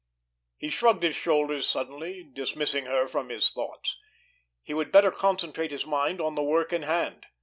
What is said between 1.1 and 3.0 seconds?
shoulders suddenly, dismissing